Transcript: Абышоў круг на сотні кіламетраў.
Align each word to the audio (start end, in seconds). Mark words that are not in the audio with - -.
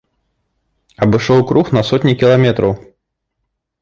Абышоў 1.05 1.39
круг 1.51 1.65
на 1.79 1.85
сотні 1.93 2.13
кіламетраў. 2.25 2.73